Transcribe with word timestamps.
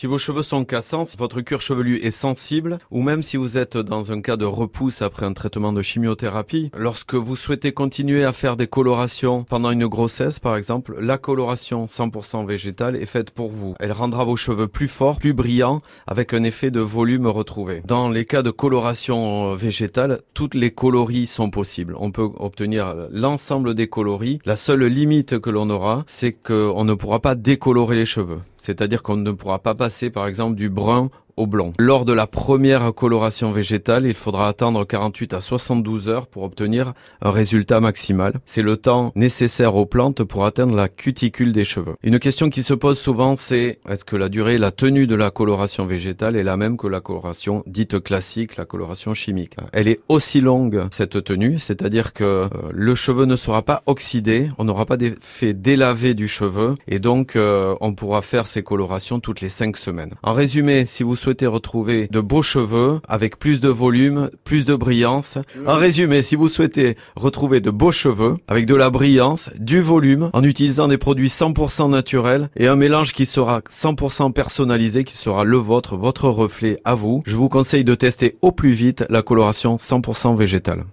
Si 0.00 0.06
vos 0.06 0.16
cheveux 0.16 0.44
sont 0.44 0.64
cassants, 0.64 1.04
si 1.04 1.16
votre 1.16 1.40
cuir 1.40 1.60
chevelu 1.60 1.96
est 1.96 2.12
sensible, 2.12 2.78
ou 2.92 3.02
même 3.02 3.24
si 3.24 3.36
vous 3.36 3.58
êtes 3.58 3.76
dans 3.76 4.12
un 4.12 4.20
cas 4.20 4.36
de 4.36 4.44
repousse 4.44 5.02
après 5.02 5.26
un 5.26 5.32
traitement 5.32 5.72
de 5.72 5.82
chimiothérapie, 5.82 6.70
lorsque 6.76 7.16
vous 7.16 7.34
souhaitez 7.34 7.72
continuer 7.72 8.22
à 8.22 8.32
faire 8.32 8.56
des 8.56 8.68
colorations 8.68 9.42
pendant 9.42 9.72
une 9.72 9.88
grossesse 9.88 10.38
par 10.38 10.56
exemple, 10.56 10.96
la 11.00 11.18
coloration 11.18 11.86
100% 11.86 12.46
végétale 12.46 12.94
est 12.94 13.06
faite 13.06 13.32
pour 13.32 13.50
vous. 13.50 13.74
Elle 13.80 13.90
rendra 13.90 14.22
vos 14.22 14.36
cheveux 14.36 14.68
plus 14.68 14.86
forts, 14.86 15.18
plus 15.18 15.34
brillants, 15.34 15.82
avec 16.06 16.32
un 16.32 16.44
effet 16.44 16.70
de 16.70 16.78
volume 16.78 17.26
retrouvé. 17.26 17.82
Dans 17.84 18.08
les 18.08 18.24
cas 18.24 18.42
de 18.42 18.52
coloration 18.52 19.52
végétale, 19.54 20.20
toutes 20.32 20.54
les 20.54 20.70
coloris 20.70 21.26
sont 21.26 21.50
possibles. 21.50 21.96
On 21.98 22.12
peut 22.12 22.28
obtenir 22.38 22.94
l'ensemble 23.10 23.74
des 23.74 23.88
coloris. 23.88 24.38
La 24.44 24.54
seule 24.54 24.84
limite 24.84 25.40
que 25.40 25.50
l'on 25.50 25.68
aura, 25.70 26.04
c'est 26.06 26.30
qu'on 26.30 26.84
ne 26.84 26.94
pourra 26.94 27.18
pas 27.18 27.34
décolorer 27.34 27.96
les 27.96 28.06
cheveux. 28.06 28.38
C'est-à-dire 28.58 29.02
qu'on 29.02 29.16
ne 29.16 29.32
pourra 29.32 29.60
pas 29.60 29.74
par 30.10 30.26
exemple 30.26 30.54
du 30.54 30.70
brun 30.70 31.10
blond. 31.46 31.72
Lors 31.78 32.04
de 32.04 32.12
la 32.12 32.26
première 32.26 32.94
coloration 32.94 33.52
végétale, 33.52 34.06
il 34.06 34.14
faudra 34.14 34.48
attendre 34.48 34.84
48 34.84 35.34
à 35.34 35.40
72 35.40 36.08
heures 36.08 36.26
pour 36.26 36.42
obtenir 36.42 36.92
un 37.22 37.30
résultat 37.30 37.80
maximal. 37.80 38.34
C'est 38.46 38.62
le 38.62 38.76
temps 38.76 39.12
nécessaire 39.14 39.74
aux 39.74 39.86
plantes 39.86 40.24
pour 40.24 40.44
atteindre 40.44 40.74
la 40.74 40.88
cuticule 40.88 41.52
des 41.52 41.64
cheveux. 41.64 41.94
Une 42.02 42.18
question 42.18 42.50
qui 42.50 42.62
se 42.62 42.74
pose 42.74 42.98
souvent, 42.98 43.36
c'est 43.36 43.78
est-ce 43.88 44.04
que 44.04 44.16
la 44.16 44.28
durée, 44.28 44.58
la 44.58 44.70
tenue 44.70 45.06
de 45.06 45.14
la 45.14 45.30
coloration 45.30 45.86
végétale 45.86 46.36
est 46.36 46.44
la 46.44 46.56
même 46.56 46.76
que 46.76 46.86
la 46.86 47.00
coloration 47.00 47.62
dite 47.66 48.00
classique, 48.00 48.56
la 48.56 48.64
coloration 48.64 49.14
chimique? 49.14 49.56
Elle 49.72 49.88
est 49.88 50.00
aussi 50.08 50.40
longue, 50.40 50.82
cette 50.90 51.22
tenue, 51.24 51.58
c'est-à-dire 51.58 52.12
que 52.12 52.24
euh, 52.24 52.48
le 52.72 52.94
cheveu 52.94 53.24
ne 53.24 53.36
sera 53.36 53.62
pas 53.62 53.82
oxydé, 53.86 54.48
on 54.58 54.64
n'aura 54.64 54.86
pas 54.86 54.96
d'effet 54.96 55.54
délavé 55.54 56.14
du 56.14 56.28
cheveu, 56.28 56.74
et 56.86 56.98
donc 56.98 57.36
euh, 57.36 57.74
on 57.80 57.94
pourra 57.94 58.22
faire 58.22 58.46
ces 58.46 58.62
colorations 58.62 59.20
toutes 59.20 59.40
les 59.40 59.48
5 59.48 59.76
semaines. 59.76 60.14
En 60.22 60.32
résumé, 60.32 60.84
si 60.84 61.02
vous 61.02 61.16
souhaitez 61.16 61.27
souhaitez 61.28 61.46
retrouver 61.46 62.08
de 62.10 62.20
beaux 62.20 62.40
cheveux 62.40 63.00
avec 63.06 63.38
plus 63.38 63.60
de 63.60 63.68
volume, 63.68 64.30
plus 64.44 64.64
de 64.64 64.74
brillance. 64.74 65.36
En 65.66 65.74
résumé, 65.74 66.22
si 66.22 66.36
vous 66.36 66.48
souhaitez 66.48 66.96
retrouver 67.16 67.60
de 67.60 67.70
beaux 67.70 67.92
cheveux 67.92 68.38
avec 68.48 68.64
de 68.64 68.74
la 68.74 68.88
brillance, 68.88 69.50
du 69.58 69.82
volume, 69.82 70.30
en 70.32 70.42
utilisant 70.42 70.88
des 70.88 70.96
produits 70.96 71.28
100% 71.28 71.90
naturels 71.90 72.48
et 72.56 72.66
un 72.66 72.76
mélange 72.76 73.12
qui 73.12 73.26
sera 73.26 73.60
100% 73.70 74.32
personnalisé, 74.32 75.04
qui 75.04 75.18
sera 75.18 75.44
le 75.44 75.58
vôtre, 75.58 75.98
votre 75.98 76.30
reflet 76.30 76.78
à 76.86 76.94
vous, 76.94 77.22
je 77.26 77.36
vous 77.36 77.50
conseille 77.50 77.84
de 77.84 77.94
tester 77.94 78.36
au 78.40 78.50
plus 78.50 78.72
vite 78.72 79.04
la 79.10 79.20
coloration 79.20 79.76
100% 79.76 80.34
végétale. 80.34 80.86